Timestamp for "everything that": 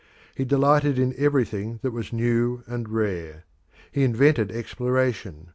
1.15-1.91